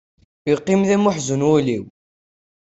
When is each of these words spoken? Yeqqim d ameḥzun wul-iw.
Yeqqim 0.49 0.81
d 0.87 0.89
ameḥzun 0.95 1.45
wul-iw. 1.47 1.85